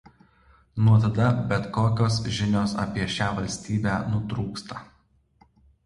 Nuo 0.85 0.95
tada 1.03 1.27
bet 1.51 1.67
kokios 1.77 2.17
žinios 2.39 2.75
apie 2.87 3.07
šią 3.19 3.31
valstybę 3.39 3.97
nutrūksta. 4.15 4.85